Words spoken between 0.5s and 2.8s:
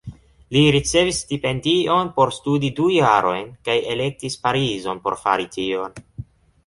Li ricevis stipendion por studi